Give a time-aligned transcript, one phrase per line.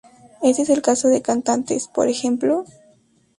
[0.41, 2.65] Este es el caso de cantantes, por ejemplo.